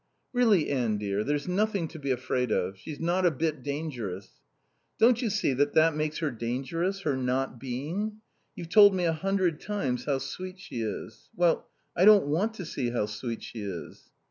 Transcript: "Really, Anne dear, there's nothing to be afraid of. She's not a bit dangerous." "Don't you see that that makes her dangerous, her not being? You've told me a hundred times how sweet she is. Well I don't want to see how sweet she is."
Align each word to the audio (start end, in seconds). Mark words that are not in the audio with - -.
"Really, 0.33 0.71
Anne 0.71 0.97
dear, 0.97 1.23
there's 1.23 1.47
nothing 1.47 1.87
to 1.89 1.99
be 1.99 2.09
afraid 2.09 2.51
of. 2.51 2.75
She's 2.75 2.99
not 2.99 3.23
a 3.23 3.29
bit 3.29 3.61
dangerous." 3.61 4.29
"Don't 4.97 5.21
you 5.21 5.29
see 5.29 5.53
that 5.53 5.75
that 5.75 5.95
makes 5.95 6.17
her 6.17 6.31
dangerous, 6.31 7.01
her 7.01 7.15
not 7.15 7.59
being? 7.59 8.19
You've 8.55 8.69
told 8.69 8.95
me 8.95 9.05
a 9.05 9.13
hundred 9.13 9.59
times 9.61 10.05
how 10.05 10.17
sweet 10.17 10.57
she 10.57 10.81
is. 10.81 11.29
Well 11.35 11.69
I 11.95 12.05
don't 12.05 12.25
want 12.25 12.55
to 12.55 12.65
see 12.65 12.89
how 12.89 13.05
sweet 13.05 13.43
she 13.43 13.61
is." 13.61 14.09